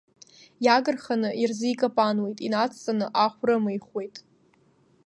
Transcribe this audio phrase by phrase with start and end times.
[0.65, 4.15] Иагырханы ирзикапануеит, инацҵаны ахә рымихәеит.